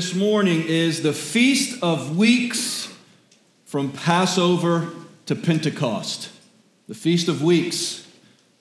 [0.00, 2.90] this morning is The Feast of Weeks
[3.66, 4.88] from Passover
[5.26, 6.30] to Pentecost.
[6.88, 8.08] The Feast of Weeks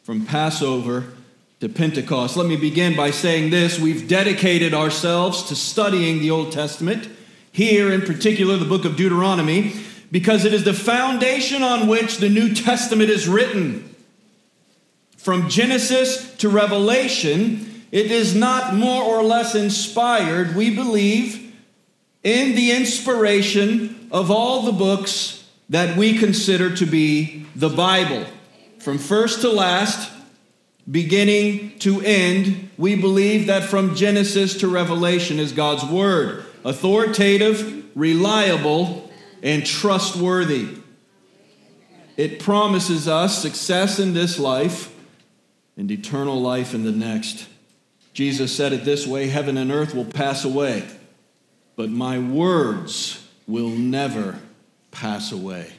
[0.04, 1.14] from Passover
[1.62, 2.36] to Pentecost.
[2.36, 7.08] Let me begin by saying this we've dedicated ourselves to studying the Old Testament,
[7.54, 9.76] here in particular, the book of Deuteronomy,
[10.12, 13.96] because it is the foundation on which the New Testament is written.
[15.16, 20.56] From Genesis to Revelation, it is not more or less inspired.
[20.56, 21.56] We believe
[22.24, 28.26] in the inspiration of all the books that we consider to be the Bible.
[28.80, 30.12] From first to last,
[30.90, 39.10] beginning to end, we believe that from Genesis to Revelation is God's Word authoritative, reliable,
[39.42, 40.68] and trustworthy.
[42.18, 44.94] It promises us success in this life
[45.78, 47.48] and eternal life in the next.
[48.20, 50.86] Jesus said it this way Heaven and earth will pass away,
[51.78, 54.38] but my words will never
[54.92, 55.72] pass away.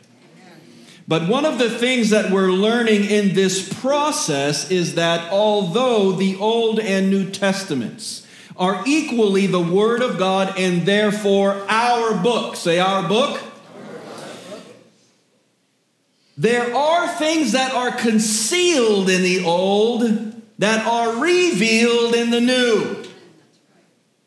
[1.06, 6.36] But one of the things that we're learning in this process is that although the
[6.36, 12.78] Old and New Testaments are equally the Word of God and therefore our book, say
[12.78, 13.38] our book,
[16.38, 23.02] there are things that are concealed in the Old that are revealed in the new.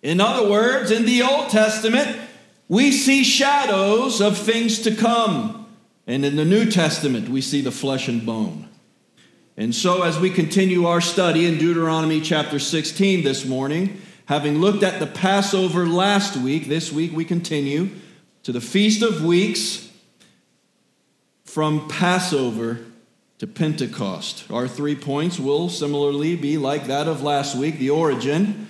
[0.02, 2.20] In other words, in the Old Testament,
[2.68, 5.68] we see shadows of things to come.
[6.08, 8.68] And in the New Testament, we see the flesh and bone.
[9.58, 14.82] And so, as we continue our study in Deuteronomy chapter 16 this morning, having looked
[14.82, 17.90] at the Passover last week, this week we continue
[18.42, 19.88] to the Feast of Weeks
[21.46, 22.80] from Passover
[23.44, 24.46] to Pentecost.
[24.50, 28.70] Our three points will similarly be like that of last week the origin,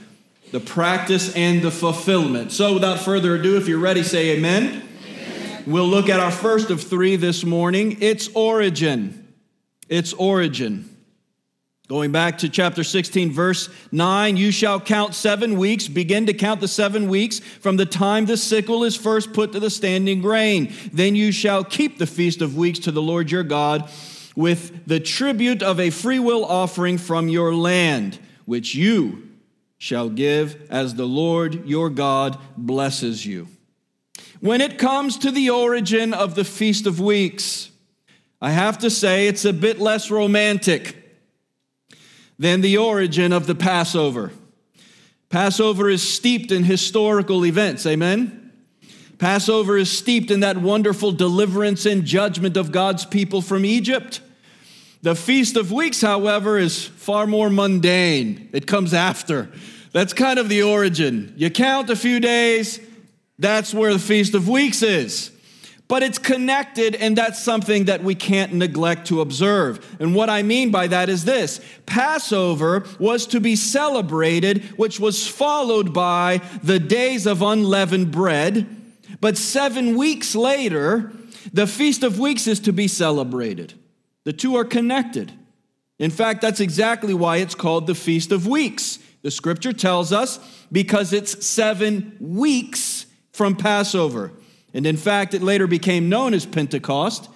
[0.51, 2.51] the practice, and the fulfillment.
[2.51, 4.81] So, without further ado, if you're ready, say amen.
[5.05, 5.63] amen.
[5.67, 9.31] We'll look at our first of three this morning its origin.
[9.89, 10.89] Its origin.
[11.87, 16.61] Going back to chapter 16, verse 9, you shall count seven weeks, begin to count
[16.61, 20.73] the seven weeks from the time the sickle is first put to the standing grain.
[20.91, 23.87] Then you shall keep the feast of weeks to the Lord your God
[24.35, 29.29] with the tribute of a freewill offering from your land, which you
[29.77, 33.47] shall give as the Lord your God blesses you.
[34.39, 37.69] When it comes to the origin of the Feast of Weeks,
[38.41, 40.97] I have to say it's a bit less romantic
[42.37, 44.31] than the origin of the Passover.
[45.29, 48.42] Passover is steeped in historical events, amen?
[49.17, 54.21] Passover is steeped in that wonderful deliverance and judgment of God's people from Egypt.
[55.01, 58.49] The Feast of Weeks, however, is far more mundane.
[58.53, 59.49] It comes after.
[59.91, 61.33] That's kind of the origin.
[61.37, 62.79] You count a few days,
[63.37, 65.31] that's where the Feast of Weeks is.
[65.89, 69.97] But it's connected, and that's something that we can't neglect to observe.
[69.99, 75.27] And what I mean by that is this Passover was to be celebrated, which was
[75.27, 78.82] followed by the days of unleavened bread
[79.23, 81.13] but seven weeks later,
[81.53, 83.73] the Feast of Weeks is to be celebrated.
[84.25, 85.31] The two are connected.
[85.97, 88.99] In fact, that's exactly why it's called the Feast of Weeks.
[89.21, 90.41] The scripture tells us
[90.73, 94.33] because it's seven weeks from Passover.
[94.73, 97.29] And in fact, it later became known as Pentecost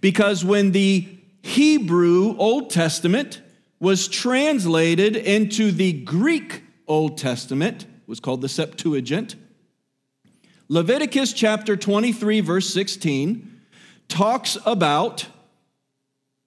[0.00, 1.06] because when the
[1.42, 3.42] Hebrew Old Testament
[3.80, 9.36] was translated into the Greek Old Testament, was called the Septuagint,
[10.68, 13.60] Leviticus chapter 23, verse 16,
[14.08, 15.26] talks about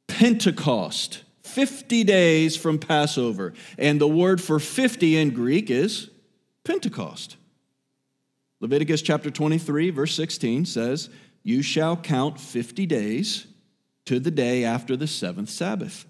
[0.08, 3.54] Pentecost, 50 days from Passover.
[3.78, 6.10] And the word for 50 in Greek is
[6.64, 7.38] Pentecost.
[8.60, 11.10] Leviticus chapter 23, verse 16 says,
[11.44, 13.46] You shall count 50 days
[14.06, 16.08] to the day after the seventh Sabbath.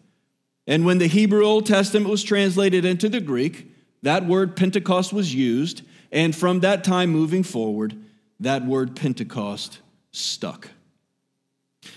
[0.65, 5.35] And when the Hebrew Old Testament was translated into the Greek, that word Pentecost was
[5.35, 5.81] used
[6.11, 7.97] and from that time moving forward,
[8.39, 9.79] that word Pentecost
[10.11, 10.69] stuck.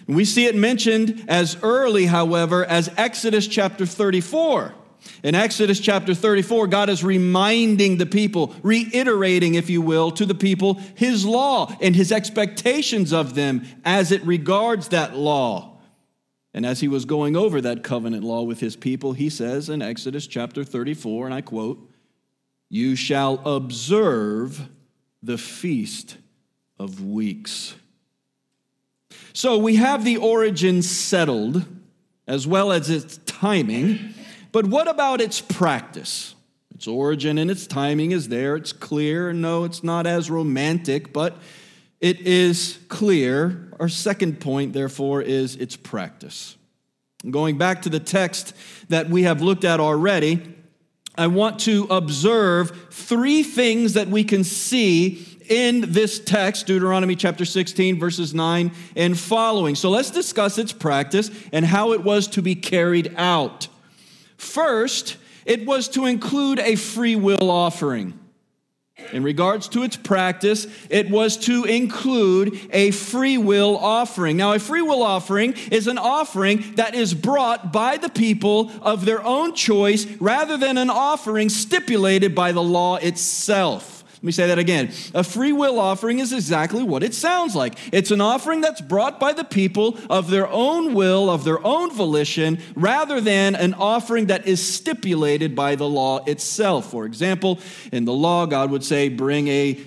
[0.07, 4.75] We see it mentioned as early, however, as Exodus chapter 34.
[5.23, 10.35] In Exodus chapter 34, God is reminding the people, reiterating, if you will, to the
[10.35, 15.79] people his law and his expectations of them as it regards that law.
[16.53, 19.81] And as he was going over that covenant law with his people, he says in
[19.83, 21.89] Exodus chapter 34, and I quote,
[22.69, 24.69] you shall observe
[25.23, 26.17] the feast
[26.81, 27.75] of weeks.
[29.35, 31.67] So we have the origin settled
[32.27, 34.15] as well as its timing,
[34.51, 36.35] but what about its practice?
[36.75, 38.57] Its origin and its timing is there.
[38.57, 39.35] It's clear.
[39.35, 41.37] No, it's not as romantic, but
[42.01, 43.69] it is clear.
[43.79, 46.57] Our second point, therefore, is its practice.
[47.31, 48.55] Going back to the text
[48.89, 50.57] that we have looked at already,
[51.15, 57.45] I want to observe three things that we can see in this text, Deuteronomy chapter
[57.45, 59.75] 16, verses 9 and following.
[59.75, 63.67] So let's discuss its practice and how it was to be carried out.
[64.37, 68.17] First, it was to include a free will offering.
[69.13, 74.37] In regards to its practice, it was to include a free will offering.
[74.37, 79.05] Now, a free will offering is an offering that is brought by the people of
[79.05, 84.00] their own choice rather than an offering stipulated by the law itself.
[84.21, 84.93] Let me say that again.
[85.15, 87.79] A free will offering is exactly what it sounds like.
[87.91, 91.91] It's an offering that's brought by the people of their own will, of their own
[91.91, 96.91] volition, rather than an offering that is stipulated by the law itself.
[96.91, 97.61] For example,
[97.93, 99.81] in the law, God would say, bring a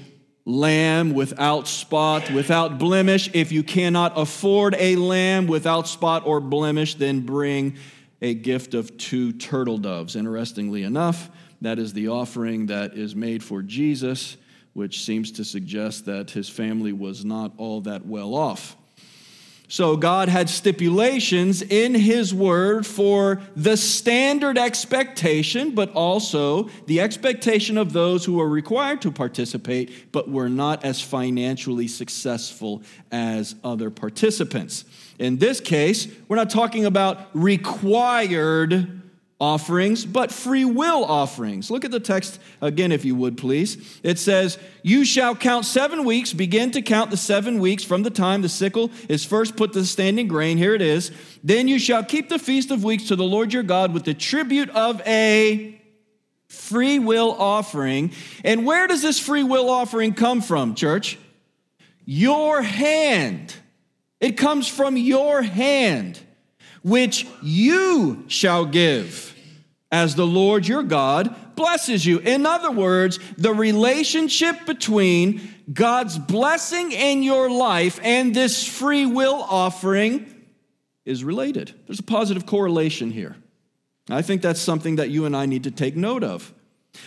[0.45, 3.29] lamb without spot, without blemish.
[3.35, 7.77] If you cannot afford a lamb without spot or blemish, then bring
[8.19, 10.15] a gift of two turtle doves.
[10.15, 11.29] Interestingly enough,
[11.63, 14.37] that is the offering that is made for Jesus,
[14.73, 18.77] which seems to suggest that his family was not all that well off.
[19.69, 27.79] So, God had stipulations in His Word for the standard expectation, but also the expectation
[27.79, 33.89] of those who were required to participate, but were not as financially successful as other
[33.89, 34.85] participants.
[35.17, 39.01] In this case, we're not talking about required
[39.43, 41.69] offerings, but free will offerings.
[41.69, 43.99] Look at the text again, if you would, please.
[44.01, 48.09] It says, You shall count seven weeks, begin to count the seven weeks from the
[48.09, 50.57] time the sickle is first put to the standing grain.
[50.57, 51.11] Here it is.
[51.43, 54.13] Then you shall keep the feast of weeks to the Lord your God with the
[54.13, 55.77] tribute of a
[56.47, 58.13] free will offering.
[58.45, 61.17] And where does this free will offering come from, church?
[62.05, 63.53] Your hand.
[64.21, 66.17] It comes from your hand,
[66.81, 69.32] which you shall give
[69.93, 72.17] as the Lord your God blesses you.
[72.17, 75.39] In other words, the relationship between
[75.71, 80.47] God's blessing in your life and this free will offering
[81.05, 81.75] is related.
[81.85, 83.35] There's a positive correlation here.
[84.09, 86.51] I think that's something that you and I need to take note of.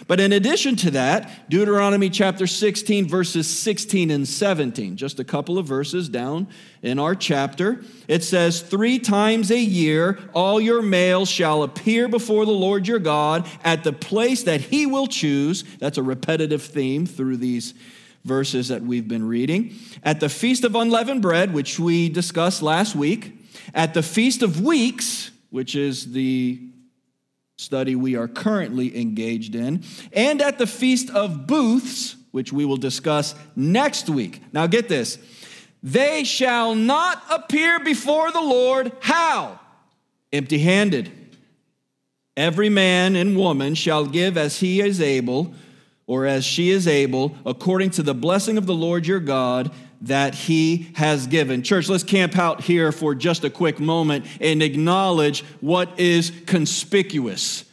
[0.06, 5.59] But in addition to that, Deuteronomy chapter 16, verses 16 and 17, just a couple
[5.59, 6.49] of verses down
[6.83, 12.44] in our chapter, it says, Three times a year all your males shall appear before
[12.44, 15.65] the Lord your God at the place that he will choose.
[15.79, 17.75] That's a repetitive theme through these
[18.25, 19.75] verses that we've been reading.
[20.03, 23.33] At the Feast of Unleavened Bread, which we discussed last week,
[23.73, 26.61] at the Feast of Weeks, which is the
[27.56, 29.82] study we are currently engaged in,
[30.12, 34.43] and at the Feast of Booths, which we will discuss next week.
[34.53, 35.19] Now, get this
[35.82, 38.93] they shall not appear before the Lord.
[39.00, 39.61] How?
[40.32, 41.11] Empty handed.
[42.37, 45.55] Every man and woman shall give as he is able,
[46.07, 49.71] or as she is able, according to the blessing of the Lord your God
[50.03, 51.62] that he has given.
[51.62, 57.65] Church, let's camp out here for just a quick moment and acknowledge what is conspicuous.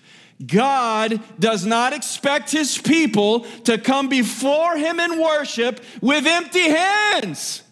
[0.46, 7.62] God does not expect his people to come before him in worship with empty hands.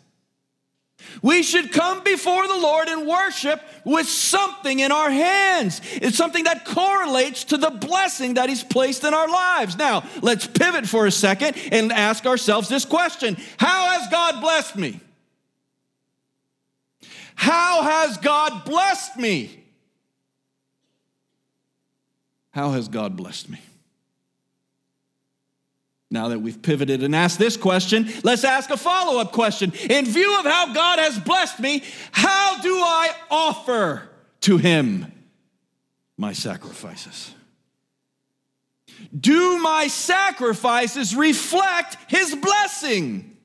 [1.22, 5.80] We should come before the Lord and worship with something in our hands.
[5.94, 9.78] It's something that correlates to the blessing that He's placed in our lives.
[9.78, 14.76] Now, let's pivot for a second and ask ourselves this question How has God blessed
[14.76, 15.00] me?
[17.36, 19.64] How has God blessed me?
[22.52, 23.60] How has God blessed me?
[26.12, 29.72] Now that we've pivoted and asked this question, let's ask a follow up question.
[29.90, 34.10] In view of how God has blessed me, how do I offer
[34.42, 35.10] to Him
[36.18, 37.34] my sacrifices?
[39.18, 43.38] Do my sacrifices reflect His blessing?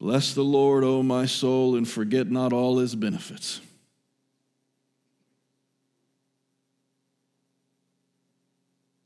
[0.00, 3.60] Bless the Lord, O my soul, and forget not all His benefits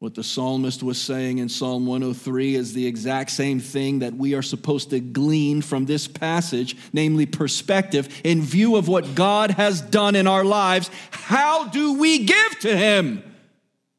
[0.01, 4.35] What the psalmist was saying in Psalm 103 is the exact same thing that we
[4.35, 8.09] are supposed to glean from this passage, namely perspective.
[8.25, 12.75] In view of what God has done in our lives, how do we give to
[12.75, 13.23] Him?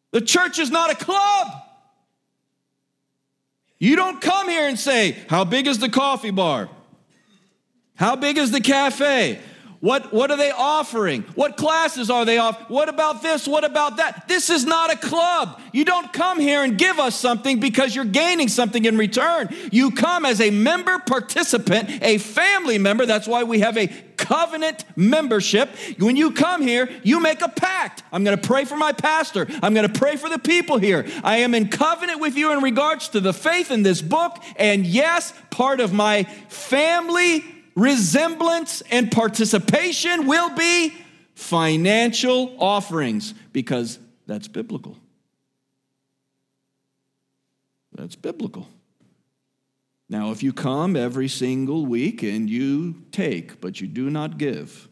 [0.09, 1.47] The church is not a club.
[3.77, 6.67] You don't come here and say, How big is the coffee bar?
[7.93, 9.39] How big is the cafe?
[9.81, 11.23] What, what are they offering?
[11.33, 12.69] What classes are they off?
[12.69, 13.47] What about this?
[13.47, 14.27] What about that?
[14.27, 15.59] This is not a club.
[15.73, 19.49] You don't come here and give us something because you're gaining something in return.
[19.71, 23.07] You come as a member participant, a family member.
[23.07, 25.67] That's why we have a covenant membership.
[25.97, 28.03] When you come here, you make a pact.
[28.11, 29.47] I'm going to pray for my pastor.
[29.63, 31.07] I'm going to pray for the people here.
[31.23, 34.37] I am in covenant with you in regards to the faith in this book.
[34.57, 40.93] And yes, part of my family resemblance and participation will be
[41.33, 43.97] financial offerings because
[44.27, 44.95] that's biblical.
[47.93, 48.67] That's biblical.
[50.07, 54.87] Now, if you come every single week and you take, but you do not give,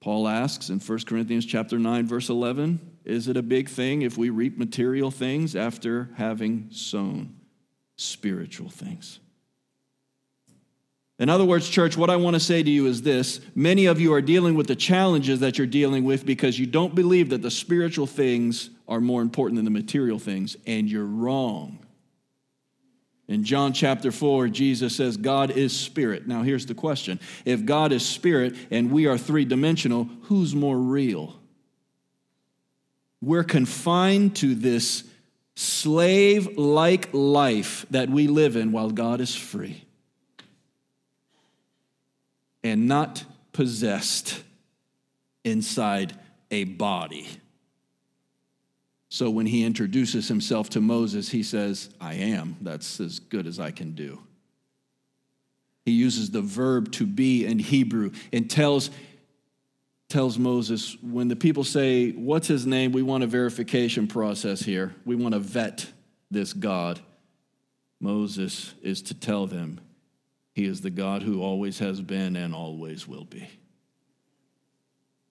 [0.00, 4.18] Paul asks in 1 Corinthians chapter 9 verse 11, is it a big thing if
[4.18, 7.36] we reap material things after having sown
[7.96, 9.20] spiritual things?
[11.18, 14.00] In other words, church, what I want to say to you is this many of
[14.00, 17.42] you are dealing with the challenges that you're dealing with because you don't believe that
[17.42, 21.78] the spiritual things are more important than the material things, and you're wrong.
[23.26, 26.26] In John chapter 4, Jesus says, God is spirit.
[26.26, 30.76] Now, here's the question If God is spirit and we are three dimensional, who's more
[30.76, 31.38] real?
[33.22, 35.04] We're confined to this
[35.54, 39.83] slave like life that we live in while God is free
[42.64, 44.42] and not possessed
[45.44, 46.18] inside
[46.50, 47.28] a body.
[49.10, 52.56] So when he introduces himself to Moses, he says, I am.
[52.62, 54.18] That's as good as I can do.
[55.84, 58.90] He uses the verb to be in Hebrew and tells,
[60.08, 62.90] tells Moses, when the people say, What's his name?
[62.90, 64.94] We want a verification process here.
[65.04, 65.86] We want to vet
[66.30, 67.00] this God.
[68.00, 69.80] Moses is to tell them,
[70.54, 73.48] he is the God who always has been and always will be.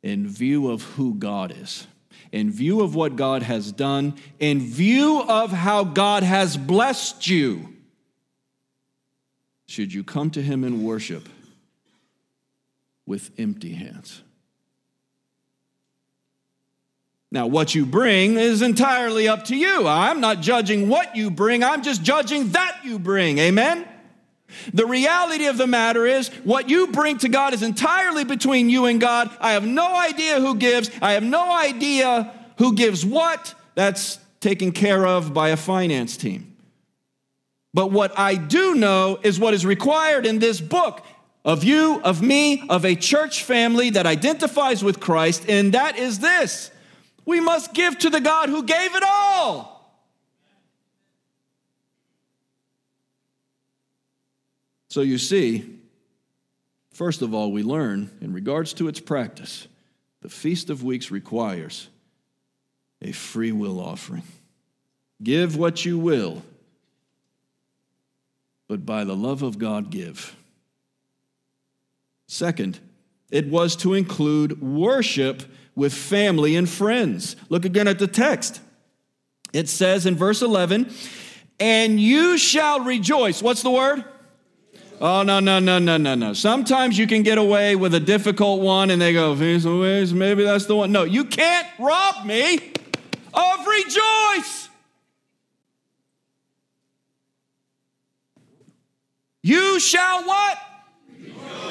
[0.03, 1.87] In view of who God is,
[2.33, 7.69] in view of what God has done, in view of how God has blessed you,
[9.65, 11.29] should you come to Him in worship
[13.05, 14.21] with empty hands?
[17.31, 19.87] Now, what you bring is entirely up to you.
[19.87, 23.37] I'm not judging what you bring, I'm just judging that you bring.
[23.37, 23.87] Amen?
[24.73, 28.85] The reality of the matter is, what you bring to God is entirely between you
[28.85, 29.29] and God.
[29.39, 33.53] I have no idea who gives, I have no idea who gives what.
[33.75, 36.55] That's taken care of by a finance team.
[37.73, 41.03] But what I do know is what is required in this book
[41.45, 46.19] of you, of me, of a church family that identifies with Christ, and that is
[46.19, 46.71] this
[47.25, 49.72] we must give to the God who gave it all.
[54.93, 55.65] So you see,
[56.91, 59.67] first of all, we learn in regards to its practice,
[60.21, 61.87] the Feast of Weeks requires
[63.01, 64.21] a free will offering.
[65.23, 66.43] Give what you will,
[68.67, 70.35] but by the love of God, give.
[72.27, 72.79] Second,
[73.31, 75.41] it was to include worship
[75.73, 77.35] with family and friends.
[77.49, 78.61] Look again at the text.
[79.53, 80.93] It says in verse 11,
[81.59, 83.41] and you shall rejoice.
[83.41, 84.05] What's the word?
[85.05, 86.31] Oh, no, no, no, no, no, no.
[86.31, 90.77] Sometimes you can get away with a difficult one and they go, maybe that's the
[90.77, 90.93] one.
[90.93, 92.71] No, you can't rob me
[93.33, 94.69] of rejoice.
[99.41, 100.57] You shall what?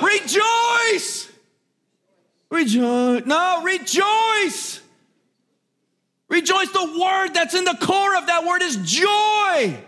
[0.03, 1.33] Rejoice.
[2.51, 3.25] Rejoice.
[3.25, 4.83] No, rejoice.
[6.29, 6.71] Rejoice.
[6.71, 9.83] The word that's in the core of that word is joy.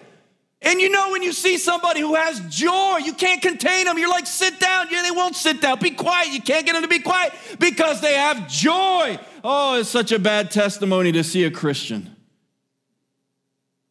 [0.64, 3.99] And you know, when you see somebody who has joy, you can't contain them.
[3.99, 4.87] You're like, sit down.
[4.90, 5.78] Yeah, they won't sit down.
[5.78, 6.33] Be quiet.
[6.33, 9.18] You can't get them to be quiet because they have joy.
[9.42, 12.16] Oh, it's such a bad testimony to see a Christian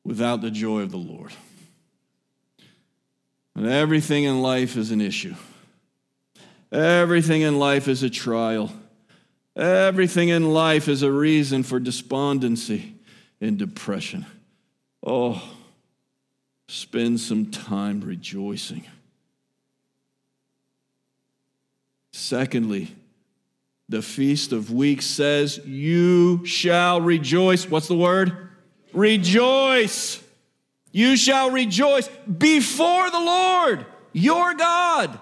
[0.03, 1.31] without the joy of the Lord.
[3.55, 5.35] And everything in life is an issue,
[6.71, 8.71] everything in life is a trial,
[9.55, 12.95] everything in life is a reason for despondency
[13.39, 14.25] and depression.
[15.05, 15.52] Oh,
[16.67, 18.83] Spend some time rejoicing.
[22.11, 22.95] Secondly,
[23.89, 27.69] the Feast of Weeks says, You shall rejoice.
[27.69, 28.49] What's the word?
[28.93, 30.23] Rejoice.
[30.91, 35.19] You shall rejoice before the Lord, your God,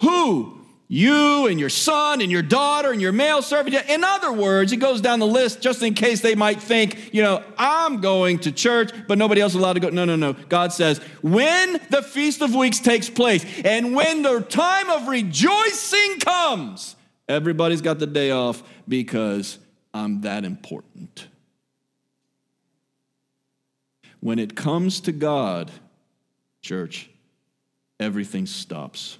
[0.00, 0.61] who
[0.92, 3.74] you and your son and your daughter and your male servant.
[3.88, 7.22] In other words, he goes down the list just in case they might think, you
[7.22, 9.88] know, I'm going to church, but nobody else is allowed to go.
[9.88, 10.34] No, no, no.
[10.34, 16.18] God says, when the Feast of Weeks takes place and when the time of rejoicing
[16.20, 16.94] comes,
[17.26, 19.58] everybody's got the day off because
[19.94, 21.26] I'm that important.
[24.20, 25.70] When it comes to God,
[26.60, 27.08] church,
[27.98, 29.16] everything stops.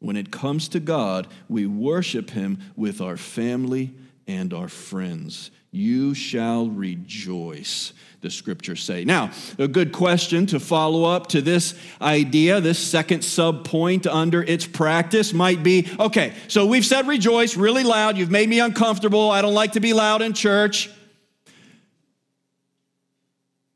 [0.00, 3.94] When it comes to God, we worship Him with our family
[4.26, 5.50] and our friends.
[5.72, 7.92] You shall rejoice,
[8.22, 9.04] the scriptures say.
[9.04, 14.42] Now, a good question to follow up to this idea, this second sub point under
[14.42, 18.18] its practice might be okay, so we've said rejoice really loud.
[18.18, 19.30] You've made me uncomfortable.
[19.30, 20.90] I don't like to be loud in church.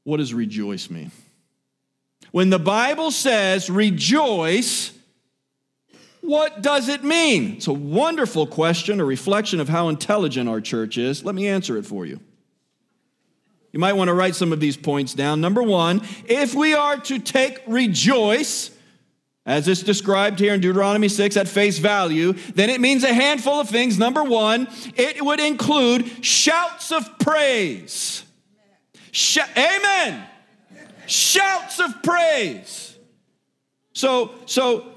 [0.02, 1.12] What does rejoice mean?
[2.32, 4.90] When the Bible says rejoice,
[6.24, 7.56] what does it mean?
[7.56, 11.22] It's a wonderful question, a reflection of how intelligent our church is.
[11.22, 12.18] Let me answer it for you.
[13.72, 15.42] You might want to write some of these points down.
[15.42, 18.70] Number one, if we are to take rejoice,
[19.44, 23.60] as it's described here in Deuteronomy 6 at face value, then it means a handful
[23.60, 23.98] of things.
[23.98, 28.24] Number one, it would include shouts of praise.
[29.12, 30.26] Sh- Amen.
[31.06, 32.96] Shouts of praise.
[33.92, 34.93] So, so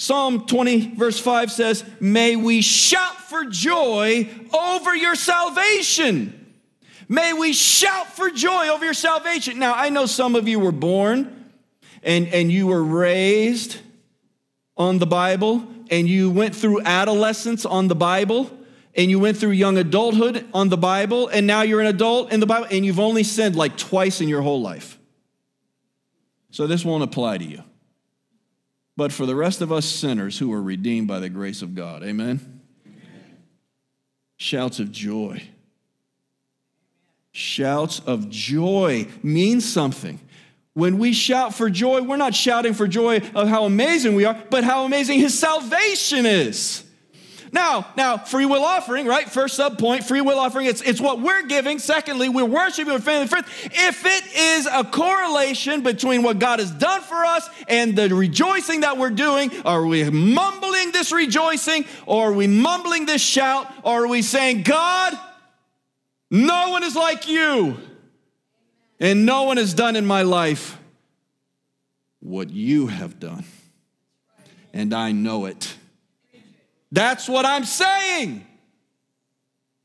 [0.00, 6.54] Psalm 20, verse 5 says, May we shout for joy over your salvation.
[7.06, 9.58] May we shout for joy over your salvation.
[9.58, 11.52] Now, I know some of you were born
[12.02, 13.76] and, and you were raised
[14.74, 18.50] on the Bible, and you went through adolescence on the Bible,
[18.94, 22.40] and you went through young adulthood on the Bible, and now you're an adult in
[22.40, 24.98] the Bible, and you've only sinned like twice in your whole life.
[26.52, 27.64] So this won't apply to you
[29.00, 32.02] but for the rest of us sinners who are redeemed by the grace of God.
[32.02, 32.60] Amen?
[32.86, 33.38] Amen.
[34.36, 35.42] Shouts of joy.
[37.32, 40.20] Shouts of joy mean something.
[40.74, 44.38] When we shout for joy, we're not shouting for joy of how amazing we are,
[44.50, 46.84] but how amazing his salvation is.
[47.52, 49.28] Now, now, free will offering, right?
[49.28, 50.66] First sub point, free will offering.
[50.66, 51.80] It's, it's what we're giving.
[51.80, 53.48] Secondly, we're worshiping with family friends.
[53.64, 58.82] If it is a correlation between what God has done for us and the rejoicing
[58.82, 64.04] that we're doing, are we mumbling this rejoicing or are we mumbling this shout or
[64.04, 65.18] are we saying, God,
[66.30, 67.78] no one is like you
[69.00, 70.78] and no one has done in my life
[72.20, 73.44] what you have done.
[74.72, 75.74] And I know it.
[76.92, 78.46] That's what I'm saying.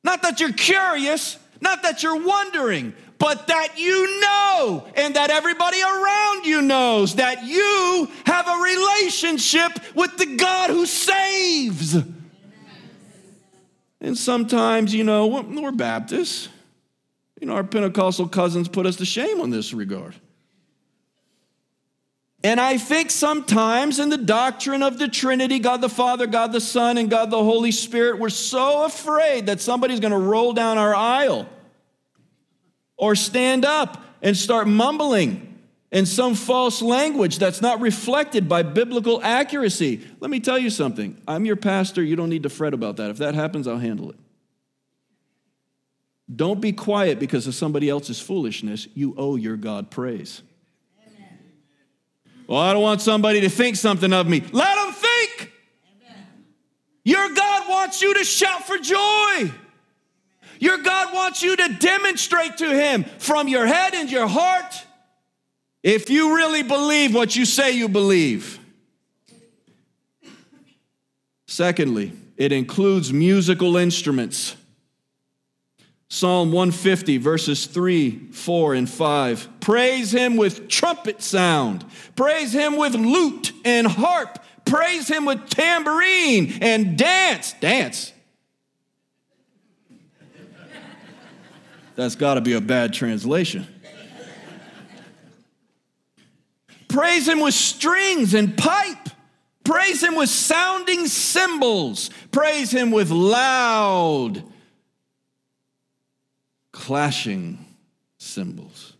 [0.03, 5.81] Not that you're curious, not that you're wondering, but that you know and that everybody
[5.81, 11.95] around you knows that you have a relationship with the God who saves.
[14.01, 16.49] And sometimes, you know, we're Baptists.
[17.39, 20.15] You know, our Pentecostal cousins put us to shame on this regard.
[22.45, 26.61] And I think sometimes in the doctrine of the Trinity, God the Father, God the
[26.61, 30.77] Son, and God the Holy Spirit, we're so afraid that somebody's going to roll down
[30.77, 31.49] our aisle
[32.97, 35.57] or stand up and start mumbling
[35.91, 40.07] in some false language that's not reflected by biblical accuracy.
[40.19, 41.19] Let me tell you something.
[41.27, 42.03] I'm your pastor.
[42.03, 43.09] You don't need to fret about that.
[43.09, 44.17] If that happens, I'll handle it.
[46.35, 48.87] Don't be quiet because of somebody else's foolishness.
[48.93, 50.43] You owe your God praise.
[52.47, 54.41] Well, I don't want somebody to think something of me.
[54.51, 55.51] Let them think.
[56.03, 56.25] Amen.
[57.03, 59.51] Your God wants you to shout for joy.
[60.59, 64.83] Your God wants you to demonstrate to Him from your head and your heart
[65.83, 68.59] if you really believe what you say you believe.
[71.47, 74.55] Secondly, it includes musical instruments.
[76.09, 79.59] Psalm 150, verses 3, 4, and 5.
[79.59, 81.83] Praise him with trumpet sound.
[82.15, 84.39] Praise him with lute and harp.
[84.65, 87.53] Praise him with tambourine and dance.
[87.59, 88.13] Dance.
[91.95, 93.67] That's got to be a bad translation.
[96.87, 99.09] Praise him with strings and pipe.
[99.63, 102.09] Praise him with sounding cymbals.
[102.31, 104.43] Praise him with loud
[106.75, 107.57] clashing
[108.17, 108.93] cymbals.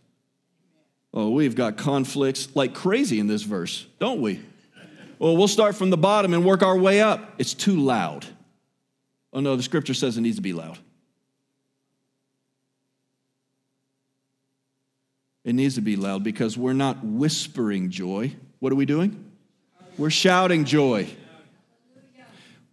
[1.14, 4.42] Oh, we've got conflicts like crazy in this verse, don't we?
[5.20, 7.34] Well, we'll start from the bottom and work our way up.
[7.38, 8.26] It's too loud.
[9.34, 10.80] Oh, no, the scripture says it needs to be loud.
[15.44, 18.34] It needs to be loud because we're not whispering joy.
[18.60, 19.32] What are we doing?
[19.98, 21.10] We're shouting joy.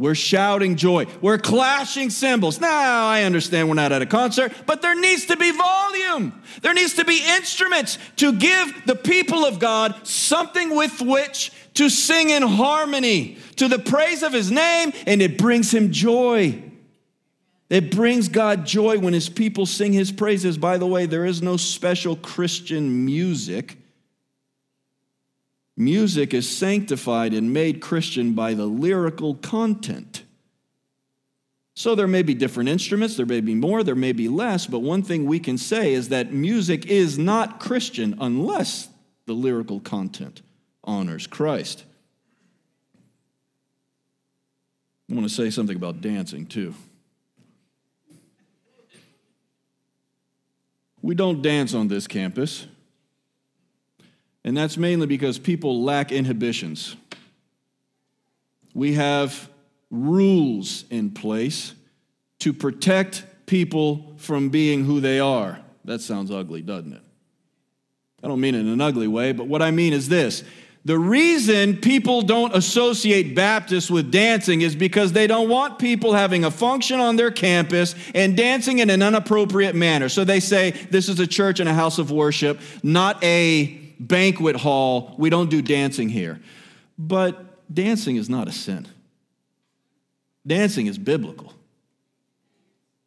[0.02, 1.06] We're shouting joy.
[1.20, 2.60] We're clashing cymbals.
[2.60, 6.42] Now, I understand we're not at a concert, but there needs to be volume.
[6.60, 11.88] There needs to be instruments to give the people of God something with which to
[11.88, 16.60] sing in harmony to the praise of his name, and it brings him joy.
[17.70, 20.58] It brings God joy when his people sing his praises.
[20.58, 23.78] By the way, there is no special Christian music.
[25.76, 30.22] Music is sanctified and made Christian by the lyrical content.
[31.74, 34.80] So there may be different instruments, there may be more, there may be less, but
[34.80, 38.88] one thing we can say is that music is not Christian unless
[39.24, 40.42] the lyrical content
[40.84, 41.84] honors Christ.
[45.10, 46.74] I want to say something about dancing too.
[51.00, 52.66] We don't dance on this campus.
[54.44, 56.96] And that's mainly because people lack inhibitions.
[58.74, 59.48] We have
[59.90, 61.74] rules in place
[62.40, 65.60] to protect people from being who they are.
[65.84, 67.02] That sounds ugly, doesn't it?
[68.22, 70.42] I don't mean it in an ugly way, but what I mean is this.
[70.84, 76.44] The reason people don't associate Baptists with dancing is because they don't want people having
[76.44, 80.08] a function on their campus and dancing in an inappropriate manner.
[80.08, 83.78] So they say this is a church and a house of worship, not a
[84.08, 85.14] banquet hall.
[85.18, 86.40] We don't do dancing here.
[86.98, 88.86] But dancing is not a sin.
[90.46, 91.54] Dancing is biblical.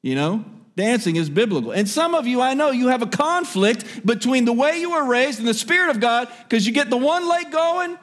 [0.01, 0.45] You know?
[0.75, 1.71] Dancing is biblical.
[1.71, 5.05] And some of you, I know, you have a conflict between the way you were
[5.05, 7.97] raised and the Spirit of God because you get the one leg going,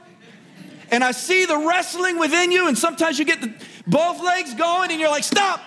[0.90, 3.52] and I see the wrestling within you, and sometimes you get the,
[3.87, 5.61] both legs going, and you're like, stop,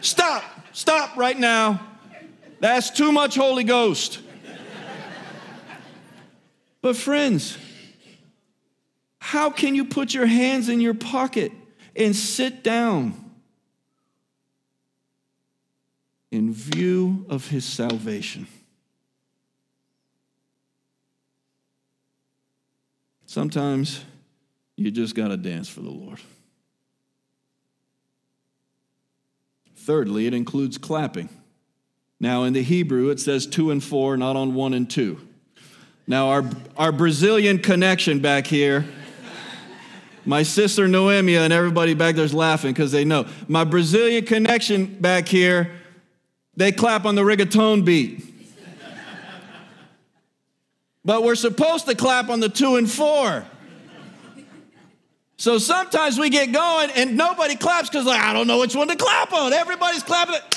[0.00, 1.80] stop, stop right now.
[2.60, 4.20] That's too much Holy Ghost.
[6.84, 7.56] But, friends,
[9.18, 11.50] how can you put your hands in your pocket
[11.96, 13.14] and sit down
[16.30, 18.46] in view of his salvation?
[23.24, 24.04] Sometimes
[24.76, 26.20] you just got to dance for the Lord.
[29.74, 31.30] Thirdly, it includes clapping.
[32.20, 35.18] Now, in the Hebrew, it says two and four, not on one and two.
[36.06, 36.44] Now, our,
[36.76, 38.84] our Brazilian connection back here,
[40.26, 43.26] my sister Noemia and everybody back there's laughing because they know.
[43.48, 45.70] My Brazilian connection back here,
[46.56, 48.22] they clap on the reggaeton beat.
[51.04, 53.46] but we're supposed to clap on the two and four.
[55.36, 58.88] So sometimes we get going and nobody claps because like, I don't know which one
[58.88, 59.52] to clap on.
[59.52, 60.50] Everybody's clapping it.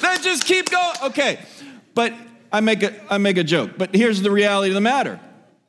[0.00, 0.96] They just keep going.
[1.04, 1.40] Okay.
[1.94, 2.14] But
[2.52, 5.20] I make a, I make a joke, but here's the reality of the matter.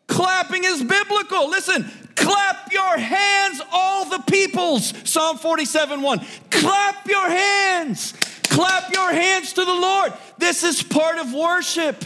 [0.07, 1.49] Clapping is biblical.
[1.49, 4.93] Listen, clap your hands, all the peoples.
[5.09, 6.25] Psalm 47 1.
[6.49, 8.13] Clap your hands.
[8.43, 10.13] Clap your hands to the Lord.
[10.37, 12.03] This is part of worship.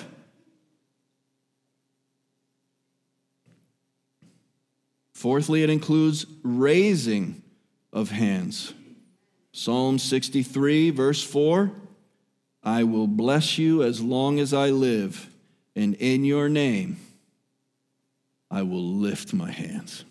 [5.14, 7.42] Fourthly, it includes raising
[7.92, 8.74] of hands.
[9.52, 11.72] Psalm 63, verse 4
[12.66, 15.30] I will bless you as long as I live,
[15.76, 16.98] and in your name
[18.50, 20.04] I will lift my hands.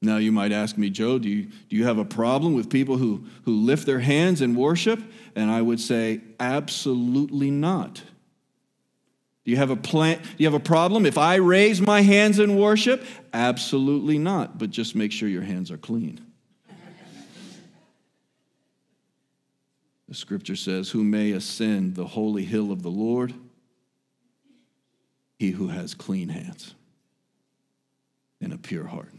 [0.00, 2.98] Now, you might ask me, Joe, do you, do you have a problem with people
[2.98, 5.02] who, who lift their hands in worship?
[5.34, 8.02] And I would say, absolutely not.
[9.44, 10.18] Do you have a plan?
[10.20, 13.04] Do you have a problem if I raise my hands in worship?
[13.32, 14.56] Absolutely not.
[14.56, 16.20] But just make sure your hands are clean.
[20.08, 23.34] The scripture says, Who may ascend the holy hill of the Lord?
[25.38, 26.74] He who has clean hands
[28.40, 29.12] and a pure heart.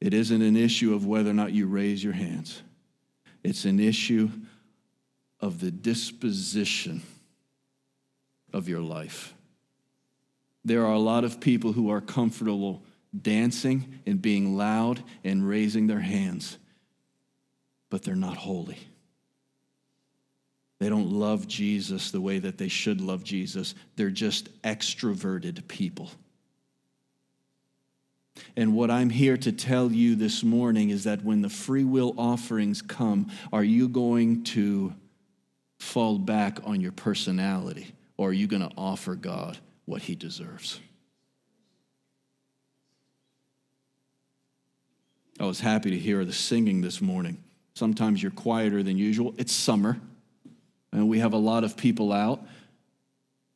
[0.00, 2.62] It isn't an issue of whether or not you raise your hands,
[3.42, 4.30] it's an issue
[5.40, 7.02] of the disposition
[8.52, 9.34] of your life.
[10.64, 12.84] There are a lot of people who are comfortable
[13.20, 16.58] dancing and being loud and raising their hands
[17.92, 18.78] but they're not holy.
[20.78, 23.74] They don't love Jesus the way that they should love Jesus.
[23.96, 26.10] They're just extroverted people.
[28.56, 32.14] And what I'm here to tell you this morning is that when the free will
[32.16, 34.94] offerings come, are you going to
[35.78, 40.80] fall back on your personality or are you going to offer God what he deserves?
[45.38, 47.36] I was happy to hear the singing this morning.
[47.74, 49.34] Sometimes you're quieter than usual.
[49.38, 49.98] It's summer,
[50.92, 52.44] and we have a lot of people out.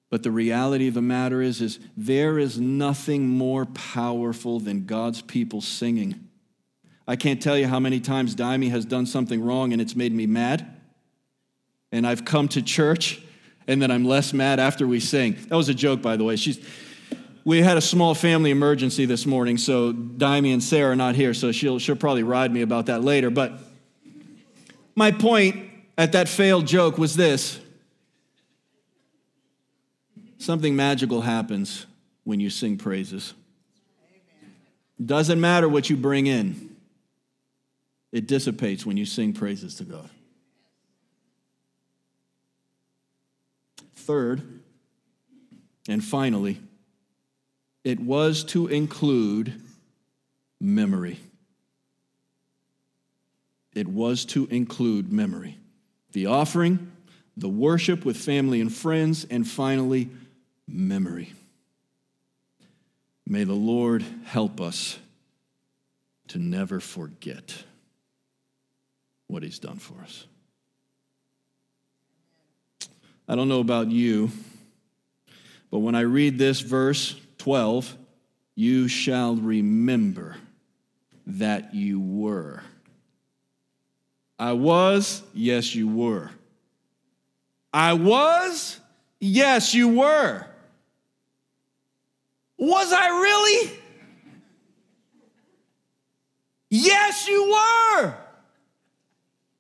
[0.09, 5.21] But the reality of the matter is, is there is nothing more powerful than God's
[5.21, 6.29] people singing.
[7.09, 10.13] I can't tell you how many times Daimi has done something wrong and it's made
[10.13, 10.67] me mad.
[11.93, 13.21] And I've come to church
[13.69, 15.37] and then I'm less mad after we sing.
[15.49, 16.37] That was a joke, by the way.
[16.37, 16.65] She's,
[17.45, 21.35] we had a small family emergency this morning, so Daimi and Sarah are not here,
[21.35, 23.31] so she'll, she'll probably ride me about that later.
[23.31, 23.61] But
[24.97, 27.61] my point at that failed joke was this
[30.39, 31.87] something magical happens
[32.25, 33.35] when you sing praises.
[35.05, 36.75] Doesn't matter what you bring in,
[38.13, 40.09] it dissipates when you sing praises to God.
[43.95, 44.61] Third,
[45.89, 46.61] and finally,
[47.85, 49.61] it was to include
[50.61, 51.19] memory.
[53.77, 55.59] It was to include memory.
[56.13, 56.93] The offering,
[57.37, 60.09] the worship with family and friends, and finally,
[60.67, 61.35] memory.
[63.27, 64.99] May the Lord help us
[66.29, 67.65] to never forget
[69.27, 70.27] what He's done for us.
[73.29, 74.31] I don't know about you,
[75.71, 77.95] but when I read this verse 12,
[78.55, 80.37] you shall remember
[81.27, 82.63] that you were.
[84.39, 86.31] I was, yes, you were.
[87.73, 88.81] I was,
[89.21, 90.47] yes, you were.
[92.59, 93.79] Was I really?
[96.71, 98.15] Yes, you were.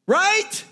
[0.06, 0.64] Right?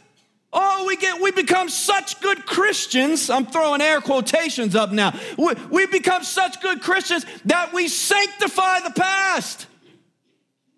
[0.53, 3.29] Oh, we get we become such good Christians.
[3.29, 5.19] I'm throwing air quotations up now.
[5.37, 9.67] We, we become such good Christians that we sanctify the past.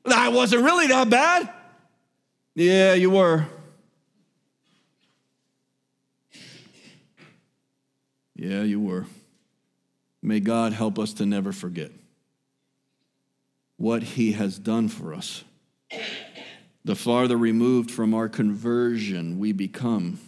[0.07, 1.53] I wasn't really that bad.
[2.57, 3.47] Yeah, you were.
[8.35, 9.05] Yeah, you were.
[10.23, 11.93] May God help us to never forget
[13.77, 15.45] what He has done for us
[16.87, 20.21] the farther removed from our conversion we become,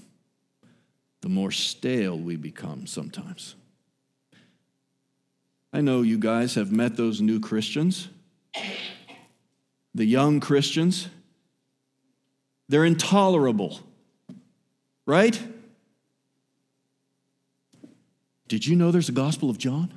[1.21, 3.55] the more stale we become sometimes.
[5.73, 8.09] I know you guys have met those new Christians,
[9.95, 11.09] the young Christians.
[12.69, 13.81] They're intolerable,
[15.07, 15.41] right?
[18.47, 19.93] Did you know there's a Gospel of John?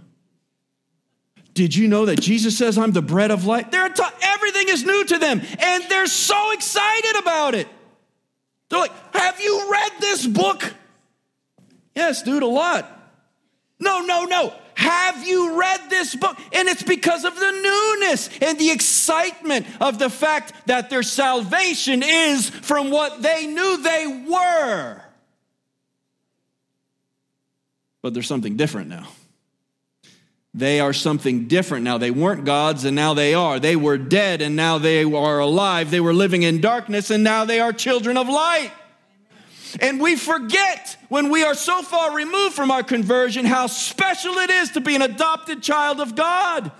[1.54, 3.72] Did you know that Jesus says, I'm the bread of life?
[3.72, 7.68] They're t- everything is new to them, and they're so excited about it.
[8.70, 10.74] They're like, Have you read this book?
[11.94, 13.00] Yes, dude, a lot.
[13.80, 14.54] No, no, no.
[14.76, 16.38] Have you read this book?
[16.54, 22.04] And it's because of the newness and the excitement of the fact that their salvation
[22.04, 25.02] is from what they knew they were.
[28.02, 29.08] But there's something different now.
[30.54, 31.98] They are something different now.
[31.98, 33.60] They weren't gods and now they are.
[33.60, 35.92] They were dead and now they are alive.
[35.92, 38.72] They were living in darkness and now they are children of light.
[39.80, 44.50] And we forget when we are so far removed from our conversion how special it
[44.50, 46.72] is to be an adopted child of God.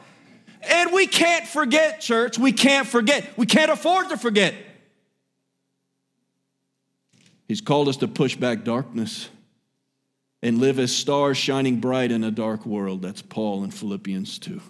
[0.64, 2.38] And we can't forget, church.
[2.38, 3.38] We can't forget.
[3.38, 4.54] We can't afford to forget.
[7.48, 9.30] He's called us to push back darkness
[10.42, 13.02] and live as stars shining bright in a dark world.
[13.02, 14.62] That's Paul in Philippians 2.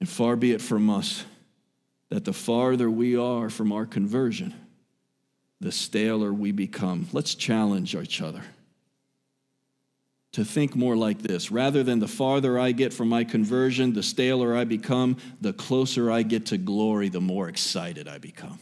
[0.00, 1.24] And far be it from us
[2.08, 4.54] that the farther we are from our conversion,
[5.60, 7.08] the staler we become.
[7.12, 8.42] Let's challenge each other
[10.32, 11.50] to think more like this.
[11.50, 16.10] Rather than the farther I get from my conversion, the staler I become, the closer
[16.10, 18.58] I get to glory, the more excited I become.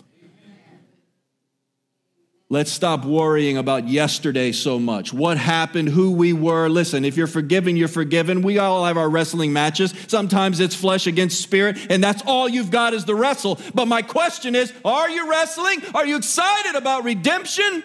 [2.51, 5.13] Let's stop worrying about yesterday so much.
[5.13, 6.69] What happened, who we were.
[6.69, 8.41] Listen, if you're forgiven, you're forgiven.
[8.41, 9.93] We all have our wrestling matches.
[10.07, 13.59] Sometimes it's flesh against spirit, and that's all you've got is the wrestle.
[13.75, 15.83] But my question is are you wrestling?
[15.95, 17.85] Are you excited about redemption?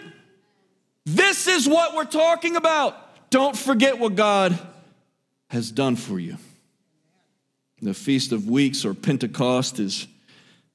[1.05, 2.95] This is what we're talking about.
[3.29, 4.57] Don't forget what God
[5.49, 6.37] has done for you.
[7.81, 10.07] The Feast of Weeks or Pentecost is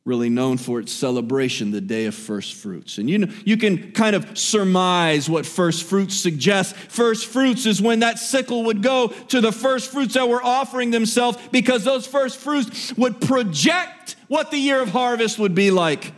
[0.09, 2.97] really known for its celebration, the day of first fruits.
[2.97, 6.73] And you know, you can kind of surmise what first fruits suggests.
[6.73, 10.91] First fruits is when that sickle would go to the first fruits that were offering
[10.91, 16.13] themselves because those first fruits would project what the year of harvest would be like.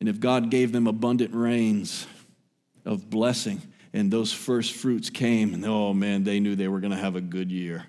[0.00, 2.06] And if God gave them abundant rains
[2.86, 3.60] of blessing,
[3.92, 7.16] and those first fruits came, and oh man, they knew they were going to have
[7.16, 7.84] a good year.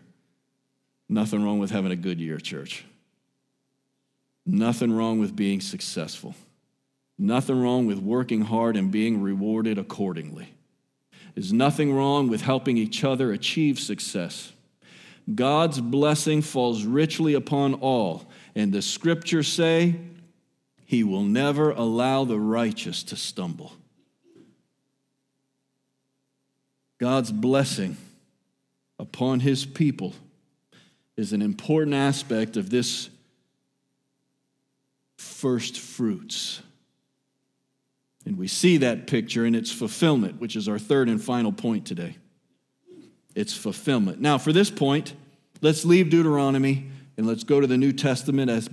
[1.07, 2.83] Nothing wrong with having a good year, church.
[4.49, 6.33] Nothing wrong with being successful.
[7.19, 10.53] Nothing wrong with working hard and being rewarded accordingly.
[11.35, 14.53] There's nothing wrong with helping each other achieve success.
[15.35, 19.95] God's blessing falls richly upon all, and the scriptures say,
[20.85, 23.73] He will never allow the righteous to stumble.
[26.99, 27.97] God's blessing
[28.97, 30.13] upon His people
[31.17, 33.09] is an important aspect of this
[35.37, 36.63] first fruits.
[38.25, 41.85] And we see that picture in its fulfillment, which is our third and final point
[41.85, 42.17] today.
[43.35, 44.19] Its fulfillment.
[44.19, 45.13] Now, for this point,
[45.61, 48.67] let's leave Deuteronomy and let's go to the New Testament as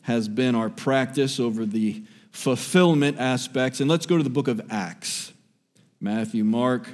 [0.00, 3.80] has been our practice over the fulfillment aspects.
[3.80, 5.34] And let's go to the book of Acts
[6.00, 6.88] Matthew, Mark,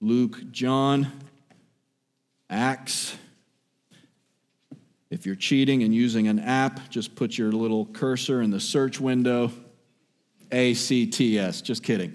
[0.00, 1.12] Luke, John,
[2.48, 3.16] Acts.
[5.08, 9.00] If you're cheating and using an app, just put your little cursor in the search
[9.00, 9.52] window.
[10.50, 12.14] A C T S, just kidding.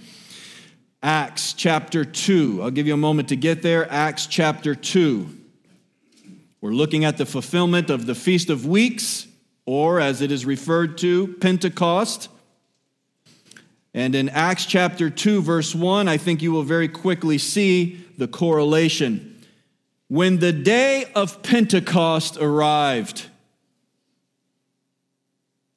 [1.04, 2.62] Acts chapter 2.
[2.62, 3.92] I'll give you a moment to get there.
[3.92, 5.38] Acts chapter 2.
[6.62, 9.28] We're looking at the fulfillment of the Feast of Weeks,
[9.66, 12.30] or as it is referred to, Pentecost.
[13.94, 18.28] And in Acts chapter 2, verse 1, I think you will very quickly see the
[18.28, 19.31] correlation.
[20.12, 23.28] When the day of Pentecost arrived,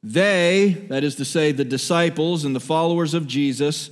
[0.03, 3.91] they, that is to say, the disciples and the followers of Jesus,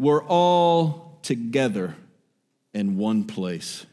[0.00, 1.94] were all together
[2.74, 3.86] in one place.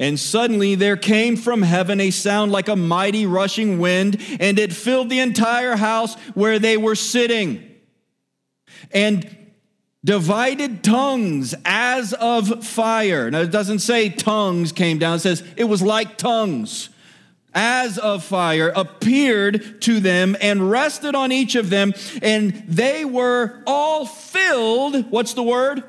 [0.00, 4.72] And suddenly there came from heaven a sound like a mighty rushing wind, and it
[4.72, 7.72] filled the entire house where they were sitting.
[8.90, 9.45] And
[10.06, 13.28] divided tongues as of fire.
[13.28, 16.90] Now, it doesn't say tongues came down, it says it was like tongues
[17.52, 21.92] as of fire appeared to them and rested on each of them,
[22.22, 25.10] and they were all filled.
[25.10, 25.82] What's the word?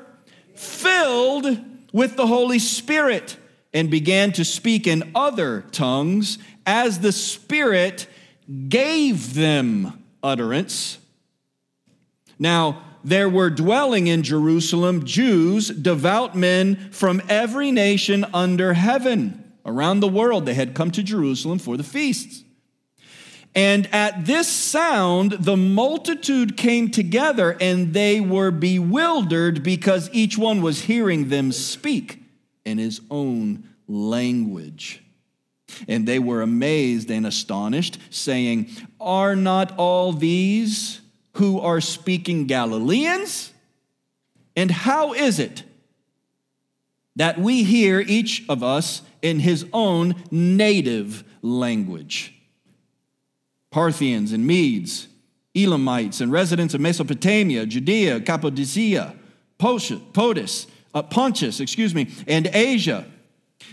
[0.54, 1.58] Filled
[1.92, 3.36] with the Holy Spirit
[3.72, 8.08] and began to speak in other tongues as the Spirit
[8.68, 10.98] gave them utterance.
[12.38, 19.52] Now, there were dwelling in Jerusalem Jews, devout men from every nation under heaven.
[19.64, 22.42] Around the world, they had come to Jerusalem for the feasts.
[23.54, 30.62] And at this sound, the multitude came together and they were bewildered because each one
[30.62, 32.22] was hearing them speak
[32.64, 35.02] in his own language.
[35.86, 41.00] And they were amazed and astonished, saying, Are not all these
[41.38, 43.52] who are speaking Galileans?
[44.56, 45.62] And how is it
[47.14, 52.34] that we hear each of us in his own native language?
[53.70, 55.06] Parthians and Medes,
[55.54, 59.14] Elamites and residents of Mesopotamia, Judea, Cappadocia,
[59.58, 63.06] Pontus, uh, Pontus, excuse me, and Asia,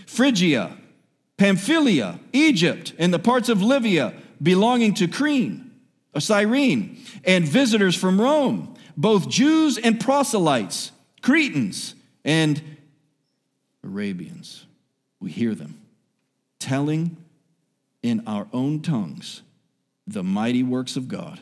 [0.06, 0.76] Phrygia,
[1.36, 5.65] Pamphylia, Egypt, and the parts of Libya belonging to Crete
[6.16, 12.62] a Cyrene, and visitors from Rome, both Jews and proselytes, Cretans and
[13.84, 14.64] Arabians.
[15.20, 15.78] We hear them
[16.58, 17.18] telling
[18.02, 19.42] in our own tongues
[20.06, 21.38] the mighty works of God.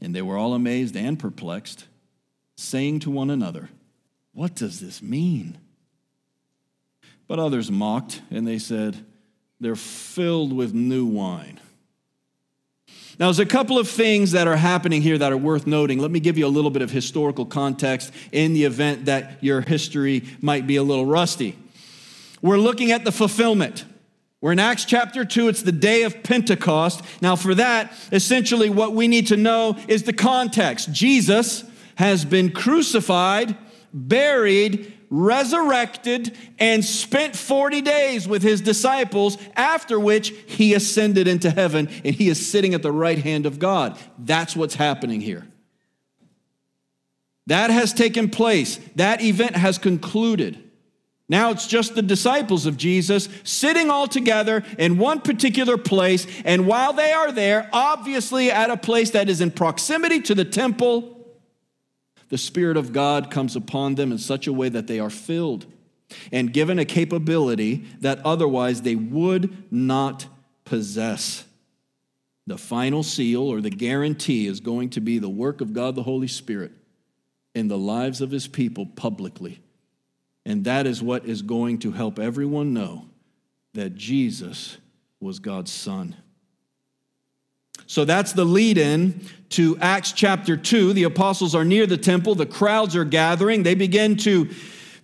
[0.00, 1.88] And they were all amazed and perplexed,
[2.56, 3.68] saying to one another,
[4.32, 5.58] What does this mean?
[7.26, 9.04] But others mocked, and they said,
[9.58, 11.58] They're filled with new wine.
[13.18, 15.98] Now, there's a couple of things that are happening here that are worth noting.
[15.98, 19.60] Let me give you a little bit of historical context in the event that your
[19.60, 21.58] history might be a little rusty.
[22.42, 23.84] We're looking at the fulfillment.
[24.40, 27.02] We're in Acts chapter 2, it's the day of Pentecost.
[27.20, 30.92] Now, for that, essentially what we need to know is the context.
[30.92, 31.64] Jesus
[31.96, 33.56] has been crucified,
[33.92, 41.88] buried, resurrected, and spent 40 days with his disciples, after which he ascended into heaven
[42.04, 43.98] and he is sitting at the right hand of God.
[44.18, 45.46] That's what's happening here.
[47.46, 50.62] That has taken place, that event has concluded.
[51.30, 56.26] Now it's just the disciples of Jesus sitting all together in one particular place.
[56.44, 60.44] And while they are there, obviously at a place that is in proximity to the
[60.44, 61.17] temple,
[62.28, 65.66] the Spirit of God comes upon them in such a way that they are filled
[66.32, 70.26] and given a capability that otherwise they would not
[70.64, 71.44] possess.
[72.46, 76.02] The final seal or the guarantee is going to be the work of God the
[76.02, 76.72] Holy Spirit
[77.54, 79.60] in the lives of his people publicly.
[80.46, 83.06] And that is what is going to help everyone know
[83.74, 84.78] that Jesus
[85.20, 86.16] was God's Son.
[87.88, 90.92] So that's the lead in to Acts chapter 2.
[90.92, 93.62] The apostles are near the temple, the crowds are gathering.
[93.62, 94.50] They begin to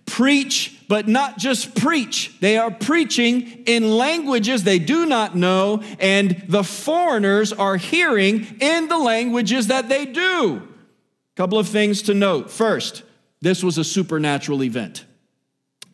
[0.05, 2.39] preach, but not just preach.
[2.39, 8.87] They are preaching in languages they do not know, and the foreigners are hearing in
[8.87, 10.61] the languages that they do.
[11.35, 12.51] Couple of things to note.
[12.51, 13.01] First,
[13.41, 15.04] this was a supernatural event.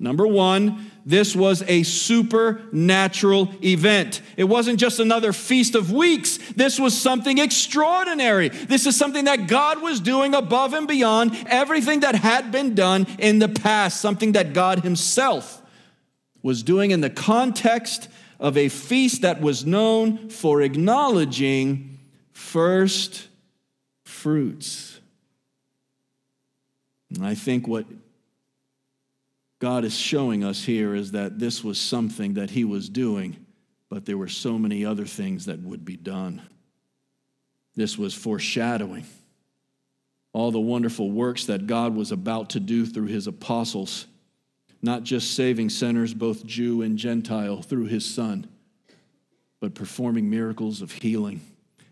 [0.02, 4.24] Number one, this was a supernatural event.
[4.36, 6.40] It wasn't just another feast of weeks.
[6.54, 8.50] This was something extraordinary.
[8.50, 13.06] This is something that God was doing above and beyond everything that had been done
[13.20, 15.62] in the past, something that God Himself
[16.42, 22.00] was doing in the context of a feast that was known for acknowledging
[22.32, 23.28] first
[24.04, 25.00] fruits.
[27.14, 27.86] And I think what
[29.62, 33.46] God is showing us here is that this was something that He was doing,
[33.90, 36.42] but there were so many other things that would be done.
[37.76, 39.06] This was foreshadowing
[40.34, 44.08] all the wonderful works that God was about to do through His apostles,
[44.82, 48.48] not just saving sinners, both Jew and Gentile, through His Son,
[49.60, 51.40] but performing miracles of healing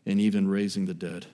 [0.07, 1.27] and even raising the dead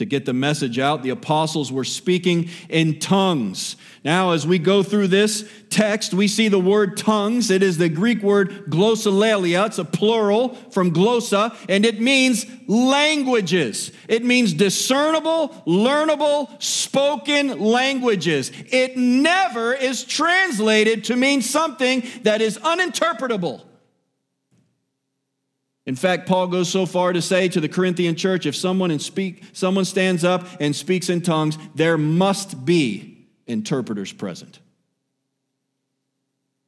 [0.00, 1.02] to get the message out.
[1.02, 3.76] The apostles were speaking in tongues.
[4.02, 7.50] Now, as we go through this text, we see the word tongues.
[7.50, 9.66] It is the Greek word glossolalia.
[9.66, 13.92] It's a plural from glossa, and it means languages.
[14.08, 18.52] It means discernible, learnable, spoken languages.
[18.72, 23.60] It never is translated to mean something that is uninterpretable.
[25.86, 29.44] In fact, Paul goes so far to say to the Corinthian church if someone, speak,
[29.52, 34.60] someone stands up and speaks in tongues, there must be interpreters present.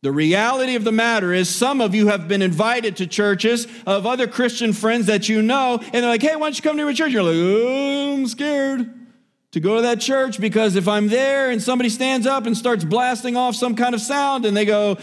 [0.03, 4.05] The reality of the matter is, some of you have been invited to churches of
[4.05, 6.85] other Christian friends that you know, and they're like, hey, why don't you come to
[6.85, 7.13] my church?
[7.13, 8.93] You're like, oh, I'm scared
[9.53, 12.85] to go to that church because if I'm there and somebody stands up and starts
[12.85, 14.99] blasting off some kind of sound and they go,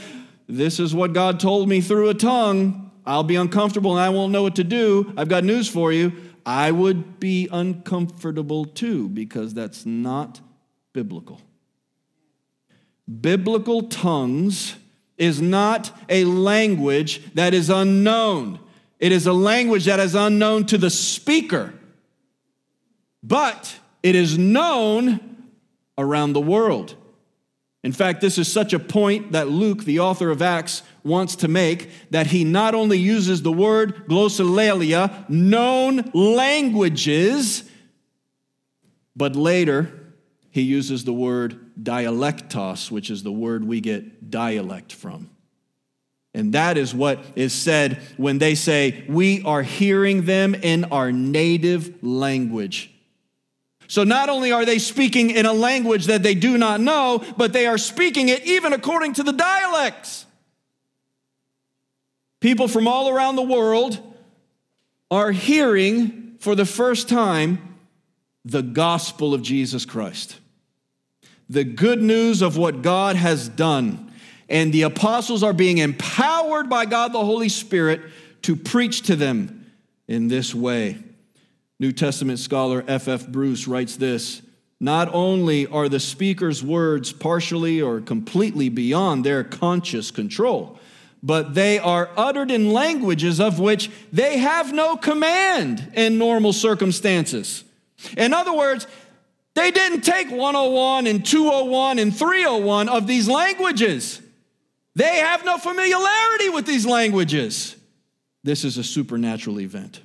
[0.47, 4.31] this is what God told me through a tongue, I'll be uncomfortable and I won't
[4.31, 5.13] know what to do.
[5.17, 6.13] I've got news for you.
[6.45, 10.41] I would be uncomfortable too because that's not
[10.93, 11.41] biblical.
[13.21, 14.75] Biblical tongues
[15.17, 18.59] is not a language that is unknown.
[18.99, 21.73] It is a language that is unknown to the speaker,
[23.23, 25.19] but it is known
[25.97, 26.95] around the world.
[27.83, 31.47] In fact, this is such a point that Luke, the author of Acts, wants to
[31.47, 37.63] make that he not only uses the word glossolalia, known languages,
[39.15, 40.13] but later
[40.51, 45.29] he uses the word dialectos, which is the word we get dialect from.
[46.33, 51.11] And that is what is said when they say, We are hearing them in our
[51.11, 52.93] native language.
[53.89, 57.53] So not only are they speaking in a language that they do not know, but
[57.53, 60.27] they are speaking it even according to the dialects.
[62.39, 63.99] People from all around the world
[65.09, 67.77] are hearing for the first time
[68.45, 70.39] the gospel of Jesus Christ,
[71.49, 74.13] the good news of what God has done.
[74.49, 78.01] And the apostles are being empowered by God the Holy Spirit
[78.43, 79.71] to preach to them
[80.07, 80.99] in this way.
[81.79, 83.27] New Testament scholar F.F.
[83.27, 84.41] Bruce writes this
[84.79, 90.77] Not only are the speaker's words partially or completely beyond their conscious control,
[91.23, 97.63] but they are uttered in languages of which they have no command in normal circumstances.
[98.17, 98.87] In other words,
[99.55, 104.21] they didn't take 101 and 201 and 301 of these languages.
[104.95, 107.75] They have no familiarity with these languages.
[108.43, 110.01] This is a supernatural event.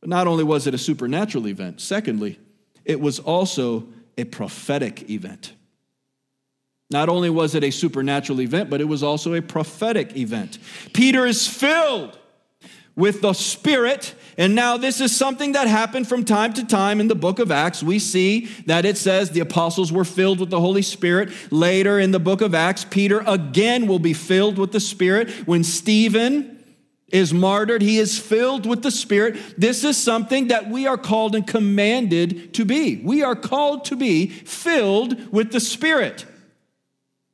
[0.00, 2.38] But not only was it a supernatural event, secondly,
[2.84, 5.52] it was also a prophetic event.
[6.90, 10.58] Not only was it a supernatural event, but it was also a prophetic event.
[10.92, 12.18] Peter is filled
[12.96, 14.14] with the Spirit.
[14.36, 17.50] And now, this is something that happened from time to time in the book of
[17.50, 17.82] Acts.
[17.82, 21.30] We see that it says the apostles were filled with the Holy Spirit.
[21.50, 25.30] Later in the book of Acts, Peter again will be filled with the Spirit.
[25.46, 26.59] When Stephen
[27.10, 29.36] is martyred, he is filled with the Spirit.
[29.58, 32.96] This is something that we are called and commanded to be.
[32.96, 36.26] We are called to be filled with the Spirit.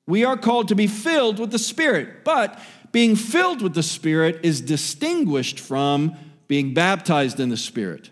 [0.06, 2.60] We are called to be filled with the Spirit, but
[2.92, 6.16] being filled with the Spirit is distinguished from
[6.48, 8.10] being baptized in the Spirit.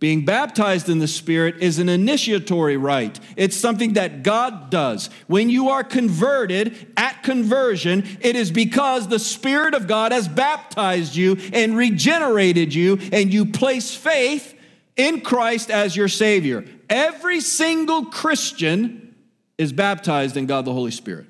[0.00, 3.18] Being baptized in the Spirit is an initiatory rite.
[3.36, 5.10] It's something that God does.
[5.26, 11.16] When you are converted at conversion, it is because the Spirit of God has baptized
[11.16, 14.54] you and regenerated you, and you place faith
[14.96, 16.64] in Christ as your Savior.
[16.88, 19.16] Every single Christian
[19.58, 21.26] is baptized in God the Holy Spirit.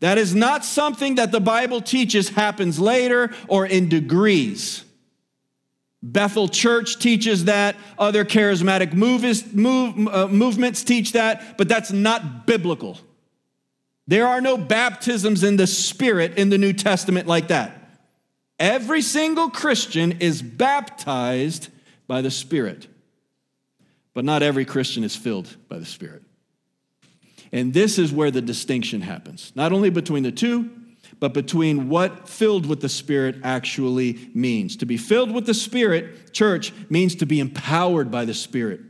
[0.00, 4.82] That is not something that the Bible teaches happens later or in degrees.
[6.12, 9.24] Bethel Church teaches that, other charismatic move,
[10.08, 12.98] uh, movements teach that, but that's not biblical.
[14.06, 18.00] There are no baptisms in the Spirit in the New Testament like that.
[18.58, 21.70] Every single Christian is baptized
[22.06, 22.86] by the Spirit,
[24.14, 26.22] but not every Christian is filled by the Spirit.
[27.50, 30.70] And this is where the distinction happens, not only between the two,
[31.18, 34.76] but between what filled with the Spirit actually means.
[34.76, 38.80] To be filled with the Spirit, church, means to be empowered by the Spirit.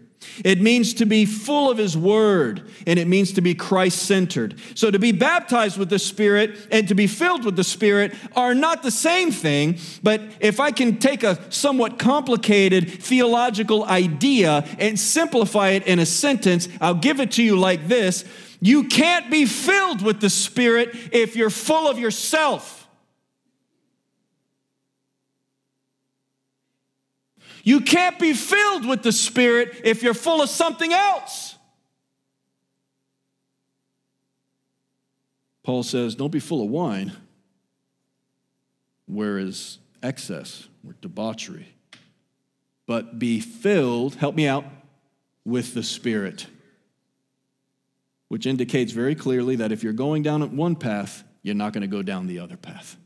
[0.44, 4.58] It means to be full of His Word, and it means to be Christ centered.
[4.74, 8.54] So, to be baptized with the Spirit and to be filled with the Spirit are
[8.54, 14.98] not the same thing, but if I can take a somewhat complicated theological idea and
[14.98, 18.24] simplify it in a sentence, I'll give it to you like this
[18.60, 22.88] you can't be filled with the Spirit if you're full of yourself.
[27.62, 31.56] You can't be filled with the Spirit if you're full of something else.
[35.64, 37.12] Paul says, don't be full of wine,
[39.06, 41.66] where is excess or debauchery,
[42.86, 44.64] but be filled, help me out,
[45.44, 46.46] with the Spirit
[48.28, 51.88] which indicates very clearly that if you're going down one path, you're not going to
[51.88, 52.96] go down the other path.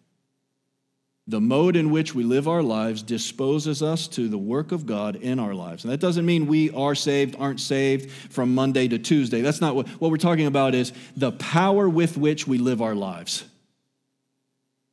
[1.27, 5.15] The mode in which we live our lives disposes us to the work of God
[5.15, 5.85] in our lives.
[5.85, 9.41] And that doesn't mean we are saved, aren't saved from Monday to Tuesday.
[9.41, 12.97] That's not what, what we're talking about is the power with which we live our
[12.97, 13.45] lives.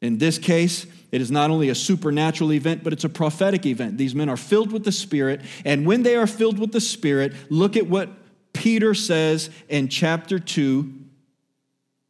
[0.02, 3.98] In this case, it is not only a supernatural event, but it's a prophetic event.
[3.98, 7.34] These men are filled with the Spirit, and when they are filled with the Spirit,
[7.50, 8.10] look at what
[8.58, 10.92] Peter says in chapter 2,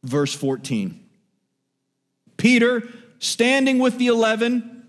[0.02, 0.98] verse 14.
[2.38, 2.88] Peter,
[3.18, 4.86] standing with the 11,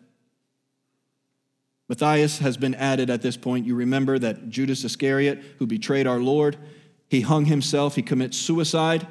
[1.89, 3.65] Matthias has been added at this point.
[3.65, 6.55] You remember that Judas Iscariot, who betrayed our Lord,
[7.09, 9.05] he hung himself, he commits suicide.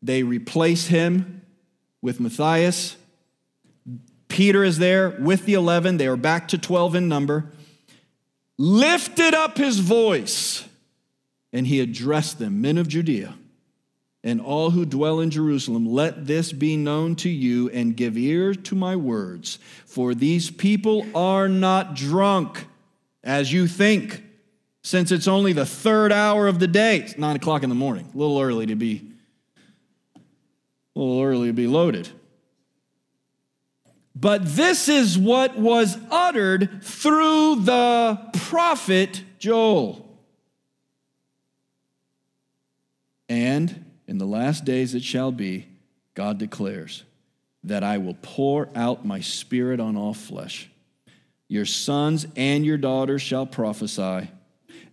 [0.00, 1.42] They replace him
[2.00, 2.96] with Matthias.
[4.28, 5.98] Peter is there with the 11.
[5.98, 7.50] They are back to 12 in number
[8.58, 10.64] lifted up his voice
[11.52, 13.34] and he addressed them, men of Judea
[14.26, 18.54] and all who dwell in Jerusalem, let this be known to you and give ear
[18.54, 19.60] to my words.
[19.84, 22.66] For these people are not drunk
[23.22, 24.24] as you think,
[24.82, 26.98] since it's only the third hour of the day.
[26.98, 29.08] It's nine o'clock in the morning, a little early to be,
[30.16, 32.08] a little early to be loaded.
[34.18, 40.18] But this is what was uttered through the prophet Joel.
[43.28, 45.66] And in the last days it shall be,
[46.14, 47.02] God declares,
[47.64, 50.70] that I will pour out my spirit on all flesh.
[51.46, 54.30] Your sons and your daughters shall prophesy,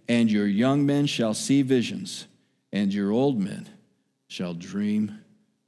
[0.09, 2.27] and your young men shall see visions,
[2.73, 3.69] and your old men
[4.27, 5.19] shall dream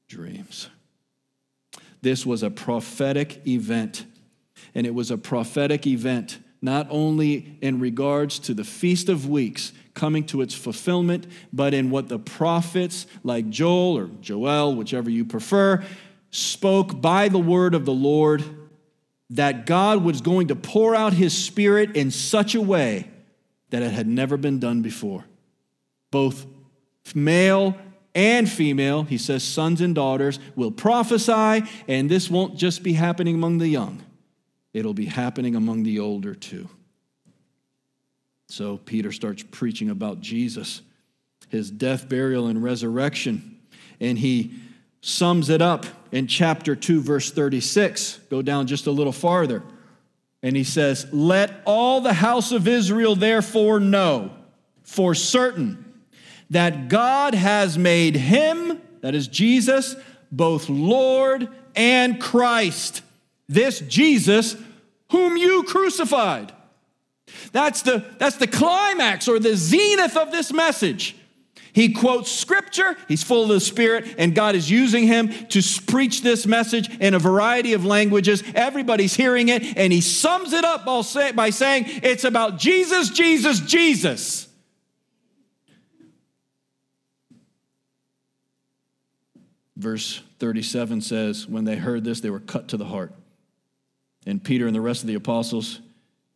[0.10, 0.68] dreams.
[2.06, 4.06] This was a prophetic event.
[4.76, 9.74] And it was a prophetic event not only in regards to the Feast of Weeks
[9.96, 15.26] coming to its fulfillment, but in what the prophets like Joel or Joel, whichever you
[15.26, 15.84] prefer,
[16.30, 18.44] spoke by the word of the Lord
[19.32, 23.10] that God was going to pour out his spirit in such a way
[23.72, 25.26] that it had never been done before.
[26.12, 26.46] Both
[27.16, 27.76] male
[28.16, 33.36] and female, he says sons and daughters, will prophesy, and this won't just be happening
[33.36, 34.02] among the young,
[34.74, 36.70] it'll be happening among the older too.
[38.48, 40.82] So Peter starts preaching about Jesus,
[41.50, 43.60] his death, burial, and resurrection,
[44.00, 44.54] and he
[45.02, 48.20] sums it up in chapter 2, verse 36.
[48.30, 49.62] Go down just a little farther.
[50.42, 54.32] And he says, Let all the house of Israel therefore know
[54.84, 55.85] for certain
[56.50, 59.96] that God has made him, that is Jesus,
[60.32, 63.02] both Lord and Christ.
[63.48, 64.56] This Jesus
[65.12, 66.52] whom you crucified.
[67.52, 71.16] That's the, that's the climax or the zenith of this message.
[71.74, 76.22] He quotes scripture, he's full of the Spirit, and God is using him to preach
[76.22, 78.44] this message in a variety of languages.
[78.56, 84.45] Everybody's hearing it, and he sums it up by saying, It's about Jesus, Jesus, Jesus.
[89.78, 93.14] Verse 37 says, When they heard this, they were cut to the heart.
[94.26, 95.80] And Peter and the rest of the apostles,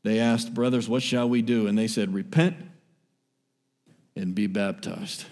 [0.03, 1.67] they asked, Brothers, what shall we do?
[1.67, 2.55] And they said, Repent
[4.15, 5.25] and be baptized.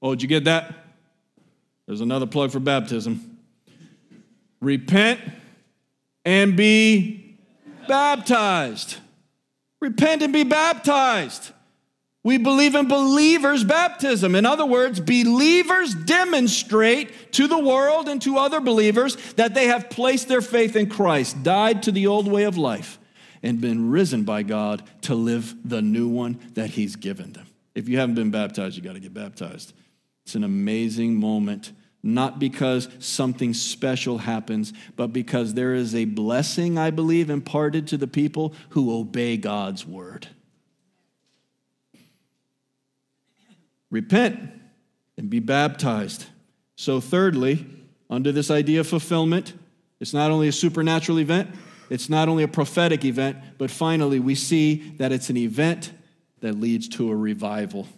[0.00, 0.74] Oh, did you get that?
[1.86, 3.38] There's another plug for baptism.
[4.60, 5.20] Repent
[6.24, 7.38] and be
[7.88, 8.96] baptized.
[9.80, 11.52] Repent and be baptized.
[12.24, 14.34] We believe in believers' baptism.
[14.34, 19.88] In other words, believers demonstrate to the world and to other believers that they have
[19.88, 22.98] placed their faith in Christ, died to the old way of life,
[23.42, 27.46] and been risen by God to live the new one that He's given them.
[27.74, 29.72] If you haven't been baptized, you got to get baptized.
[30.26, 36.76] It's an amazing moment, not because something special happens, but because there is a blessing,
[36.76, 40.26] I believe, imparted to the people who obey God's word.
[43.90, 44.50] Repent
[45.16, 46.26] and be baptized.
[46.76, 47.66] So, thirdly,
[48.10, 49.54] under this idea of fulfillment,
[50.00, 51.50] it's not only a supernatural event,
[51.90, 55.92] it's not only a prophetic event, but finally, we see that it's an event
[56.40, 57.88] that leads to a revival.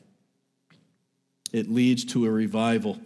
[1.52, 2.98] It leads to a revival.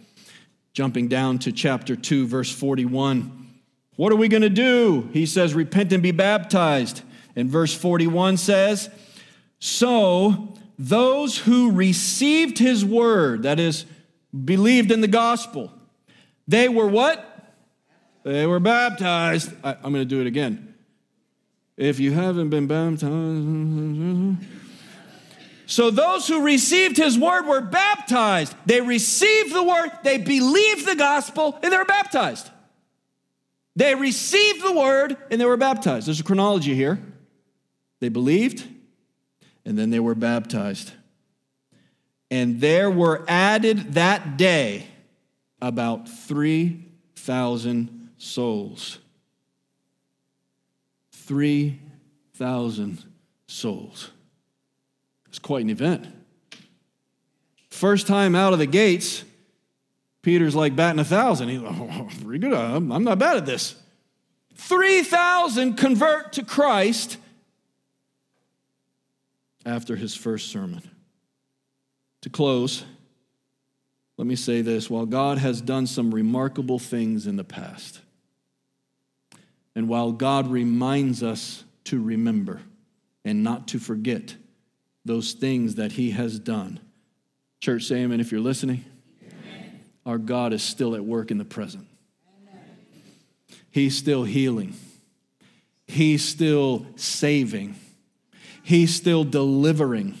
[0.73, 3.47] Jumping down to chapter 2, verse 41.
[3.95, 5.09] What are we going to do?
[5.13, 7.01] He says, Repent and be baptized.
[7.35, 8.89] And verse 41 says,
[9.59, 13.85] So those who received his word, that is,
[14.43, 15.71] believed in the gospel,
[16.47, 17.53] they were what?
[18.23, 19.53] They were baptized.
[19.63, 20.73] I, am going to do it again.
[21.77, 23.05] If you haven't been baptized,
[25.67, 28.55] so those who received his word were baptized.
[28.65, 32.49] They received the word, they believed the gospel, and they were baptized.
[33.75, 36.07] They received the word and they were baptized.
[36.07, 36.99] There's a chronology here.
[37.99, 38.65] They believed
[39.65, 40.91] and then they were baptized.
[42.29, 44.87] And there were added that day
[45.61, 48.99] about 3,000 souls.
[51.11, 53.03] 3,000
[53.47, 54.11] souls.
[55.27, 56.07] It's quite an event.
[57.69, 59.23] First time out of the gates,
[60.21, 61.49] Peter's like batting a thousand.
[61.49, 62.53] He's like, oh, pretty good.
[62.53, 63.75] I'm, not bad at this.
[64.55, 67.17] 3,000 convert to Christ
[69.65, 70.81] after his first sermon.
[72.21, 72.83] To close,
[74.17, 77.99] let me say this while God has done some remarkable things in the past,
[79.75, 82.61] and while God reminds us to remember
[83.23, 84.35] and not to forget,
[85.03, 86.79] those things that he has done.
[87.59, 88.85] Church, say amen if you're listening.
[89.21, 89.79] Amen.
[90.05, 91.87] Our God is still at work in the present.
[92.41, 92.63] Amen.
[93.71, 94.73] He's still healing.
[95.87, 97.75] He's still saving.
[98.65, 100.17] He's still delivering.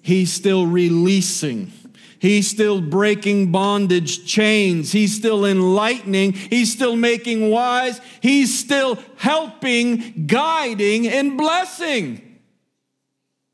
[0.00, 1.72] He's still releasing.
[2.20, 4.92] He's still breaking bondage chains.
[4.92, 6.34] He's still enlightening.
[6.34, 8.00] He's still making wise.
[8.20, 12.38] He's still helping, guiding, and blessing.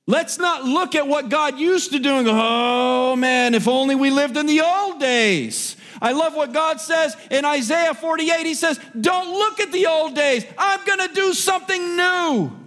[0.06, 3.94] Let's not look at what God used to do and go, oh man, if only
[3.94, 5.74] we lived in the old days.
[6.02, 8.44] I love what God says in Isaiah 48.
[8.44, 10.44] He says, Don't look at the old days.
[10.58, 12.61] I'm going to do something new.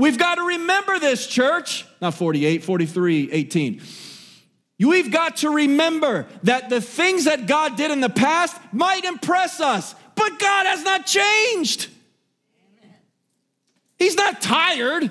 [0.00, 1.84] We've got to remember this, church.
[2.00, 3.82] Not 48, 43, 18.
[4.78, 9.60] We've got to remember that the things that God did in the past might impress
[9.60, 11.88] us, but God has not changed.
[13.98, 15.10] He's not tired.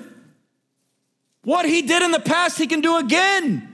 [1.44, 3.68] What he did in the past, he can do again.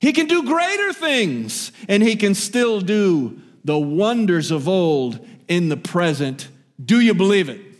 [0.00, 5.68] He can do greater things, and he can still do the wonders of old in
[5.68, 6.48] the present.
[6.84, 7.71] Do you believe it?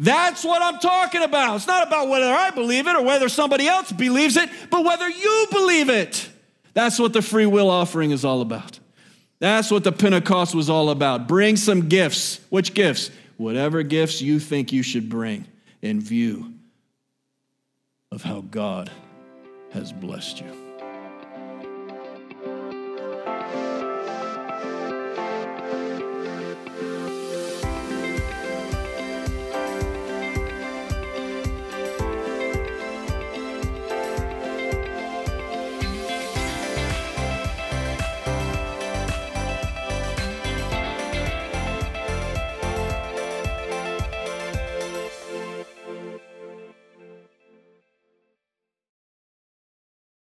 [0.00, 1.56] That's what I'm talking about.
[1.56, 5.06] It's not about whether I believe it or whether somebody else believes it, but whether
[5.06, 6.26] you believe it.
[6.72, 8.80] That's what the free will offering is all about.
[9.40, 11.28] That's what the Pentecost was all about.
[11.28, 12.40] Bring some gifts.
[12.48, 13.10] Which gifts?
[13.36, 15.46] Whatever gifts you think you should bring
[15.82, 16.54] in view
[18.10, 18.90] of how God
[19.72, 20.59] has blessed you.